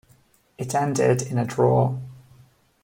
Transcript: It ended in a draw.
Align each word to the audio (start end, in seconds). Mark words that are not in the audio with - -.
It 0.57 0.73
ended 0.73 1.21
in 1.21 1.37
a 1.37 1.45
draw. 1.45 1.99